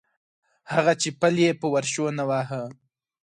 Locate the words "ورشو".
1.73-2.05